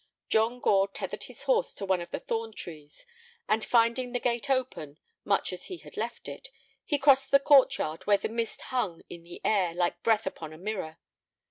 [0.29, 3.05] John Gore tethered his horse to one of the thorn trees,
[3.47, 6.47] and, finding the gate open, much as he had left it,
[6.83, 10.53] he crossed the court yard where the mist hung in the air like breath upon
[10.53, 10.97] a mirror.